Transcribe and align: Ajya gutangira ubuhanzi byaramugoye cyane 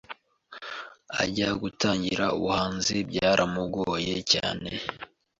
Ajya 1.21 1.49
gutangira 1.61 2.25
ubuhanzi 2.37 2.95
byaramugoye 3.09 4.15
cyane 4.31 4.69